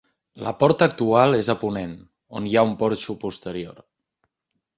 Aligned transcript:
La 0.45 0.51
porta 0.61 0.87
actual 0.91 1.37
és 1.39 1.51
a 1.55 1.55
ponent, 1.65 1.93
on 2.41 2.49
hi 2.53 2.57
ha 2.57 2.65
un 2.71 2.75
porxo 2.81 3.17
posterior. 3.27 3.79